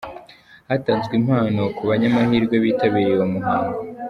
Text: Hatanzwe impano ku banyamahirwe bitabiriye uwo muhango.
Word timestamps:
Hatanzwe 0.69 1.13
impano 1.21 1.61
ku 1.75 1.81
banyamahirwe 1.89 2.55
bitabiriye 2.63 3.13
uwo 3.17 3.27
muhango. 3.35 3.77